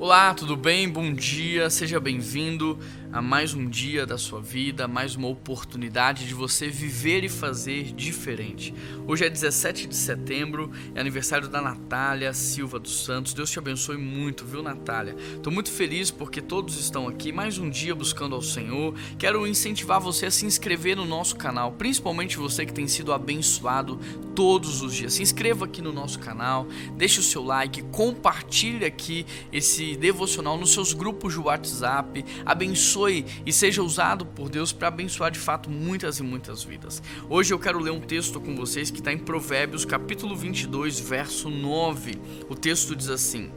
Olá, 0.00 0.32
tudo 0.32 0.56
bem? 0.56 0.88
Bom 0.88 1.12
dia, 1.12 1.68
seja 1.68 2.00
bem-vindo 2.00 2.78
a 3.12 3.20
mais 3.20 3.54
um 3.54 3.68
dia 3.68 4.06
da 4.06 4.16
sua 4.16 4.40
vida, 4.40 4.86
mais 4.86 5.16
uma 5.16 5.26
oportunidade 5.26 6.28
de 6.28 6.34
você 6.34 6.68
viver 6.68 7.24
e 7.24 7.28
fazer 7.28 7.92
diferente. 7.92 8.72
Hoje 9.04 9.24
é 9.24 9.28
17 9.28 9.88
de 9.88 9.96
setembro, 9.96 10.70
é 10.94 11.00
aniversário 11.00 11.48
da 11.48 11.60
Natália 11.60 12.32
Silva 12.32 12.78
dos 12.78 13.04
Santos. 13.04 13.34
Deus 13.34 13.50
te 13.50 13.58
abençoe 13.58 13.96
muito, 13.96 14.44
viu, 14.44 14.62
Natália? 14.62 15.16
Estou 15.34 15.52
muito 15.52 15.72
feliz 15.72 16.10
porque 16.10 16.40
todos 16.40 16.78
estão 16.78 17.08
aqui 17.08 17.32
mais 17.32 17.58
um 17.58 17.68
dia 17.68 17.96
buscando 17.96 18.36
ao 18.36 18.42
Senhor. 18.42 18.94
Quero 19.18 19.44
incentivar 19.44 20.00
você 20.00 20.26
a 20.26 20.30
se 20.30 20.46
inscrever 20.46 20.96
no 20.96 21.04
nosso 21.04 21.34
canal, 21.34 21.72
principalmente 21.72 22.36
você 22.36 22.64
que 22.64 22.72
tem 22.72 22.86
sido 22.86 23.12
abençoado 23.12 23.98
todos 24.36 24.82
os 24.82 24.94
dias. 24.94 25.14
Se 25.14 25.22
inscreva 25.22 25.64
aqui 25.64 25.82
no 25.82 25.92
nosso 25.92 26.20
canal, 26.20 26.68
deixe 26.96 27.18
o 27.18 27.24
seu 27.24 27.42
like, 27.42 27.82
compartilhe 27.90 28.84
aqui 28.84 29.26
esse 29.52 29.96
devocional 29.96 30.56
nos 30.56 30.72
seus 30.72 30.92
grupos 30.92 31.32
de 31.32 31.40
WhatsApp, 31.40 32.24
abençoe 32.46 32.99
abençoe 33.00 33.24
e 33.46 33.52
seja 33.52 33.82
usado 33.82 34.26
por 34.26 34.48
Deus 34.48 34.72
para 34.72 34.88
abençoar 34.88 35.30
de 35.30 35.38
fato 35.38 35.70
muitas 35.70 36.18
e 36.18 36.22
muitas 36.22 36.62
vidas. 36.62 37.02
Hoje 37.28 37.52
eu 37.54 37.58
quero 37.58 37.78
ler 37.78 37.90
um 37.90 38.00
texto 38.00 38.40
com 38.40 38.54
vocês 38.54 38.90
que 38.90 38.98
está 38.98 39.12
em 39.12 39.18
Provérbios, 39.18 39.84
capítulo 39.84 40.36
22, 40.36 41.00
verso 41.00 41.48
9. 41.48 42.12
O 42.48 42.54
texto 42.54 42.94
diz 42.94 43.08
assim: 43.08 43.50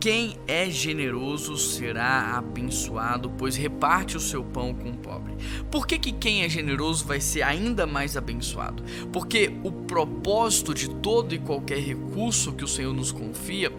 quem 0.00 0.38
é 0.48 0.70
generoso 0.70 1.58
será 1.58 2.38
abençoado, 2.38 3.30
pois 3.36 3.54
reparte 3.54 4.16
o 4.16 4.20
seu 4.20 4.42
pão 4.42 4.72
com 4.72 4.88
o 4.88 4.96
pobre. 4.96 5.34
Por 5.70 5.86
que, 5.86 5.98
que 5.98 6.10
quem 6.10 6.42
é 6.42 6.48
generoso 6.48 7.04
vai 7.04 7.20
ser 7.20 7.42
ainda 7.42 7.86
mais 7.86 8.16
abençoado? 8.16 8.82
Porque 9.12 9.52
o 9.62 9.70
propósito 9.70 10.72
de 10.72 10.88
todo 10.88 11.34
e 11.34 11.38
qualquer 11.38 11.80
recurso 11.80 12.52
que 12.52 12.64
o 12.64 12.68
Senhor 12.68 12.94
nos 12.94 13.12
confia 13.12 13.70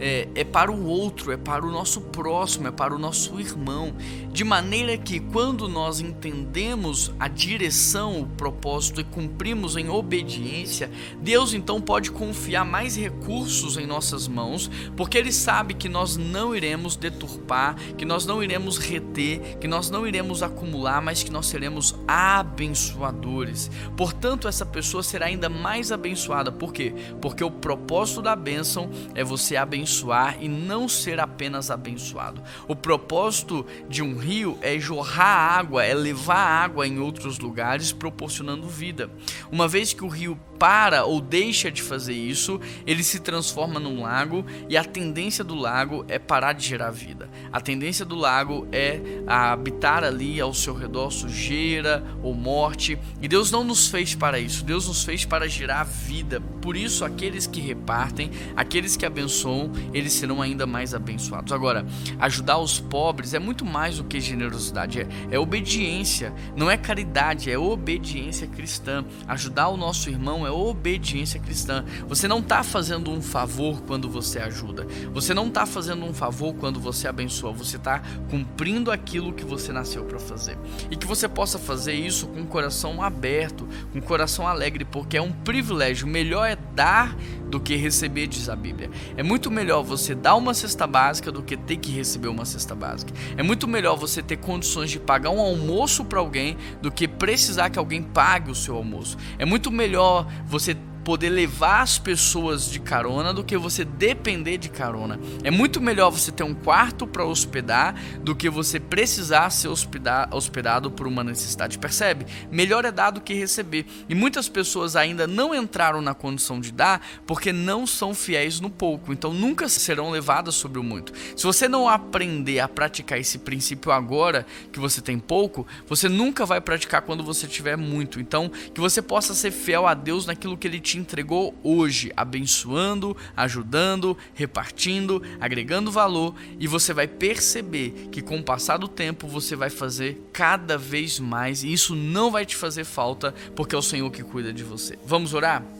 é, 0.00 0.28
é 0.34 0.42
para 0.42 0.72
o 0.72 0.84
outro, 0.84 1.30
é 1.30 1.36
para 1.36 1.64
o 1.64 1.70
nosso 1.70 2.00
próximo, 2.00 2.66
é 2.66 2.72
para 2.72 2.92
o 2.92 2.98
nosso 2.98 3.38
irmão. 3.38 3.94
De 4.32 4.42
maneira 4.42 4.98
que 4.98 5.20
quando 5.20 5.68
nós 5.68 6.00
entendemos 6.00 7.12
a 7.20 7.28
direção, 7.28 8.22
o 8.22 8.26
propósito 8.26 9.00
e 9.00 9.04
cumprimos 9.04 9.76
em 9.76 9.88
obediência, 9.88 10.90
Deus 11.20 11.54
então 11.54 11.80
pode 11.80 12.10
confiar 12.10 12.64
mais 12.64 12.96
recursos 12.96 13.76
em 13.76 13.86
nossas 13.86 14.26
mãos, 14.26 14.68
porque 14.96 15.16
Ele 15.16 15.32
sabe 15.32 15.67
sabe 15.68 15.74
que 15.74 15.88
nós 15.88 16.16
não 16.16 16.56
iremos 16.56 16.96
deturpar, 16.96 17.74
que 17.98 18.06
nós 18.06 18.24
não 18.24 18.42
iremos 18.42 18.78
reter, 18.78 19.58
que 19.58 19.68
nós 19.68 19.90
não 19.90 20.06
iremos 20.06 20.42
acumular, 20.42 21.02
mas 21.02 21.22
que 21.22 21.30
nós 21.30 21.46
seremos 21.46 21.94
abençoadores. 22.06 23.70
Portanto, 23.94 24.48
essa 24.48 24.64
pessoa 24.64 25.02
será 25.02 25.26
ainda 25.26 25.50
mais 25.50 25.92
abençoada. 25.92 26.50
Por 26.50 26.72
quê? 26.72 26.94
Porque 27.20 27.44
o 27.44 27.50
propósito 27.50 28.22
da 28.22 28.34
bênção 28.34 28.88
é 29.14 29.22
você 29.22 29.56
abençoar 29.56 30.38
e 30.40 30.48
não 30.48 30.88
ser 30.88 31.20
apenas 31.20 31.70
abençoado. 31.70 32.42
O 32.66 32.74
propósito 32.74 33.66
de 33.90 34.02
um 34.02 34.16
rio 34.16 34.56
é 34.62 34.78
jorrar 34.78 35.58
água, 35.58 35.84
é 35.84 35.92
levar 35.92 36.64
água 36.64 36.86
em 36.86 36.98
outros 36.98 37.38
lugares, 37.38 37.92
proporcionando 37.92 38.66
vida. 38.66 39.10
Uma 39.52 39.68
vez 39.68 39.92
que 39.92 40.04
o 40.04 40.08
rio 40.08 40.38
para 40.58 41.04
ou 41.04 41.20
deixa 41.20 41.70
de 41.70 41.82
fazer 41.82 42.14
isso, 42.14 42.60
ele 42.86 43.02
se 43.02 43.20
transforma 43.20 43.78
num 43.78 44.02
lago 44.02 44.44
e 44.68 44.76
a 44.76 44.84
tendência 44.84 45.44
do 45.44 45.54
lago 45.54 46.04
é 46.08 46.18
parar 46.18 46.52
de 46.52 46.66
gerar 46.66 46.90
vida. 46.90 47.28
A 47.52 47.60
tendência 47.60 48.04
do 48.04 48.16
lago 48.16 48.66
é 48.72 49.00
habitar 49.26 50.04
ali 50.04 50.40
ao 50.40 50.52
seu 50.52 50.74
redor 50.74 51.10
sujeira 51.10 52.04
ou 52.22 52.34
morte. 52.34 52.98
E 53.20 53.28
Deus 53.28 53.50
não 53.50 53.64
nos 53.64 53.88
fez 53.88 54.14
para 54.14 54.38
isso. 54.38 54.64
Deus 54.64 54.88
nos 54.88 55.04
fez 55.04 55.24
para 55.24 55.48
gerar 55.48 55.84
vida. 55.84 56.40
Por 56.60 56.76
isso, 56.76 57.04
aqueles 57.04 57.46
que 57.46 57.60
repartem, 57.60 58.30
aqueles 58.56 58.96
que 58.96 59.06
abençoam, 59.06 59.70
eles 59.92 60.12
serão 60.12 60.42
ainda 60.42 60.66
mais 60.66 60.94
abençoados. 60.94 61.52
Agora, 61.52 61.86
ajudar 62.18 62.58
os 62.58 62.80
pobres 62.80 63.34
é 63.34 63.38
muito 63.38 63.64
mais 63.64 63.98
do 63.98 64.04
que 64.04 64.20
generosidade, 64.20 65.00
é, 65.00 65.08
é 65.30 65.38
obediência, 65.38 66.32
não 66.56 66.70
é 66.70 66.76
caridade, 66.76 67.50
é 67.50 67.58
obediência 67.58 68.46
cristã. 68.46 69.04
Ajudar 69.26 69.68
o 69.68 69.76
nosso 69.76 70.10
irmão 70.10 70.46
é 70.46 70.47
obediência 70.52 71.40
cristã. 71.40 71.84
Você 72.06 72.28
não 72.28 72.40
está 72.40 72.62
fazendo 72.62 73.10
um 73.10 73.20
favor 73.20 73.82
quando 73.82 74.08
você 74.08 74.38
ajuda. 74.38 74.86
Você 75.12 75.34
não 75.34 75.48
está 75.48 75.66
fazendo 75.66 76.04
um 76.04 76.12
favor 76.12 76.54
quando 76.54 76.80
você 76.80 77.08
abençoa, 77.08 77.52
você 77.52 77.76
está 77.76 78.02
cumprindo 78.30 78.90
aquilo 78.90 79.32
que 79.32 79.44
você 79.44 79.72
nasceu 79.72 80.04
para 80.04 80.18
fazer. 80.18 80.58
E 80.90 80.96
que 80.96 81.06
você 81.06 81.28
possa 81.28 81.58
fazer 81.58 81.94
isso 81.94 82.26
com 82.28 82.42
o 82.42 82.46
coração 82.46 83.02
aberto, 83.02 83.68
com 83.92 83.98
o 83.98 84.02
coração 84.02 84.46
alegre, 84.46 84.84
porque 84.84 85.16
é 85.16 85.22
um 85.22 85.32
privilégio. 85.32 86.06
Melhor 86.06 86.46
é 86.46 86.56
dar 86.56 87.16
do 87.48 87.58
que 87.58 87.76
receber, 87.76 88.26
diz 88.26 88.48
a 88.48 88.56
Bíblia. 88.56 88.90
É 89.16 89.22
muito 89.22 89.50
melhor 89.50 89.82
você 89.82 90.14
dar 90.14 90.34
uma 90.36 90.54
cesta 90.54 90.86
básica 90.86 91.32
do 91.32 91.42
que 91.42 91.56
ter 91.56 91.76
que 91.76 91.90
receber 91.90 92.28
uma 92.28 92.44
cesta 92.44 92.74
básica. 92.74 93.12
É 93.36 93.42
muito 93.42 93.66
melhor 93.66 93.96
você 93.96 94.22
ter 94.22 94.36
condições 94.36 94.90
de 94.90 94.98
pagar 94.98 95.30
um 95.30 95.40
almoço 95.40 96.04
para 96.04 96.20
alguém 96.20 96.56
do 96.82 96.90
que 96.90 97.08
precisar 97.08 97.70
que 97.70 97.78
alguém 97.78 98.02
pague 98.02 98.50
o 98.50 98.54
seu 98.54 98.76
almoço. 98.76 99.16
É 99.38 99.44
muito 99.44 99.70
melhor 99.70 100.26
você 100.46 100.76
poder 101.08 101.30
levar 101.30 101.80
as 101.80 101.98
pessoas 101.98 102.70
de 102.70 102.78
carona 102.78 103.32
do 103.32 103.42
que 103.42 103.56
você 103.56 103.82
depender 103.82 104.58
de 104.58 104.68
carona. 104.68 105.18
É 105.42 105.50
muito 105.50 105.80
melhor 105.80 106.10
você 106.10 106.30
ter 106.30 106.42
um 106.42 106.52
quarto 106.52 107.06
para 107.06 107.24
hospedar 107.24 107.94
do 108.20 108.36
que 108.36 108.50
você 108.50 108.78
precisar 108.78 109.48
ser 109.48 109.68
hospedado 109.68 110.90
por 110.90 111.06
uma 111.06 111.24
necessidade. 111.24 111.78
Percebe? 111.78 112.26
Melhor 112.52 112.84
é 112.84 112.92
dar 112.92 113.10
do 113.10 113.22
que 113.22 113.32
receber. 113.32 113.86
E 114.06 114.14
muitas 114.14 114.50
pessoas 114.50 114.96
ainda 114.96 115.26
não 115.26 115.54
entraram 115.54 116.02
na 116.02 116.12
condição 116.12 116.60
de 116.60 116.70
dar 116.70 117.00
porque 117.26 117.54
não 117.54 117.86
são 117.86 118.12
fiéis 118.12 118.60
no 118.60 118.68
pouco. 118.68 119.10
Então 119.10 119.32
nunca 119.32 119.66
serão 119.66 120.10
levadas 120.10 120.56
sobre 120.56 120.78
o 120.78 120.84
muito. 120.84 121.14
Se 121.34 121.44
você 121.44 121.66
não 121.66 121.88
aprender 121.88 122.60
a 122.60 122.68
praticar 122.68 123.18
esse 123.18 123.38
princípio 123.38 123.90
agora 123.92 124.44
que 124.70 124.78
você 124.78 125.00
tem 125.00 125.18
pouco, 125.18 125.66
você 125.86 126.06
nunca 126.06 126.44
vai 126.44 126.60
praticar 126.60 127.00
quando 127.00 127.24
você 127.24 127.46
tiver 127.46 127.78
muito. 127.78 128.20
Então 128.20 128.50
que 128.50 128.78
você 128.78 129.00
possa 129.00 129.32
ser 129.32 129.52
fiel 129.52 129.86
a 129.86 129.94
Deus 129.94 130.26
naquilo 130.26 130.54
que 130.54 130.68
Ele 130.68 130.78
te 130.78 130.97
entregou 130.98 131.58
hoje, 131.62 132.12
abençoando, 132.16 133.16
ajudando, 133.36 134.16
repartindo, 134.34 135.22
agregando 135.40 135.90
valor 135.90 136.34
e 136.58 136.66
você 136.66 136.92
vai 136.92 137.06
perceber 137.06 138.08
que 138.10 138.22
com 138.22 138.38
o 138.38 138.42
passar 138.42 138.76
do 138.76 138.88
tempo 138.88 139.26
você 139.26 139.56
vai 139.56 139.70
fazer 139.70 140.28
cada 140.32 140.76
vez 140.76 141.18
mais 141.18 141.62
e 141.62 141.72
isso 141.72 141.94
não 141.94 142.30
vai 142.30 142.44
te 142.44 142.56
fazer 142.56 142.84
falta 142.84 143.34
porque 143.54 143.74
é 143.74 143.78
o 143.78 143.82
Senhor 143.82 144.10
que 144.10 144.22
cuida 144.22 144.52
de 144.52 144.64
você. 144.64 144.98
Vamos 145.04 145.34
orar? 145.34 145.77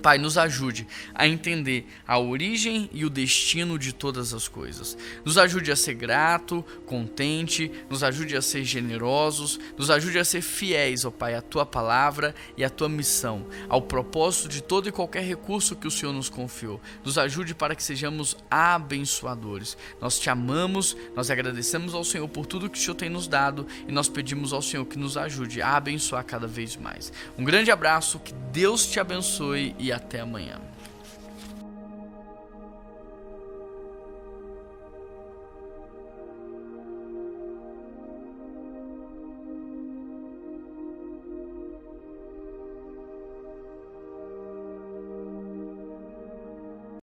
Pai, 0.00 0.18
nos 0.18 0.36
ajude 0.38 0.86
a 1.14 1.26
entender 1.26 1.86
a 2.06 2.18
origem 2.18 2.88
e 2.92 3.04
o 3.04 3.10
destino 3.10 3.78
de 3.78 3.92
todas 3.92 4.32
as 4.34 4.48
coisas. 4.48 4.96
Nos 5.24 5.38
ajude 5.38 5.70
a 5.70 5.76
ser 5.76 5.94
grato, 5.94 6.64
contente, 6.86 7.70
nos 7.88 8.02
ajude 8.02 8.36
a 8.36 8.42
ser 8.42 8.64
generosos, 8.64 9.60
nos 9.76 9.90
ajude 9.90 10.18
a 10.18 10.24
ser 10.24 10.40
fiéis, 10.42 11.04
ó 11.04 11.10
Pai, 11.10 11.34
à 11.34 11.42
tua 11.42 11.66
palavra 11.66 12.34
e 12.56 12.64
à 12.64 12.70
tua 12.70 12.88
missão, 12.88 13.46
ao 13.68 13.82
propósito 13.82 14.48
de 14.48 14.62
todo 14.62 14.88
e 14.88 14.92
qualquer 14.92 15.22
recurso 15.22 15.76
que 15.76 15.86
o 15.86 15.90
Senhor 15.90 16.12
nos 16.12 16.28
confiou. 16.28 16.80
Nos 17.04 17.18
ajude 17.18 17.54
para 17.54 17.74
que 17.74 17.82
sejamos 17.82 18.36
abençoadores. 18.50 19.76
Nós 20.00 20.18
te 20.18 20.30
amamos, 20.30 20.96
nós 21.14 21.30
agradecemos 21.30 21.94
ao 21.94 22.04
Senhor 22.04 22.28
por 22.28 22.46
tudo 22.46 22.70
que 22.70 22.78
o 22.78 22.80
Senhor 22.80 22.94
tem 22.94 23.10
nos 23.10 23.28
dado 23.28 23.66
e 23.86 23.92
nós 23.92 24.08
pedimos 24.08 24.52
ao 24.52 24.62
Senhor 24.62 24.84
que 24.86 24.98
nos 24.98 25.16
ajude 25.16 25.60
a 25.60 25.76
abençoar 25.76 26.24
cada 26.24 26.46
vez 26.46 26.76
mais. 26.76 27.12
Um 27.38 27.44
grande 27.44 27.70
abraço, 27.70 28.18
que 28.18 28.32
Deus 28.52 28.86
te 28.86 28.98
abençoe 28.98 29.74
e 29.90 29.92
até 29.92 30.20
amanhã. 30.20 30.56